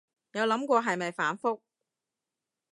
[0.31, 1.61] 有諗過係咪反覆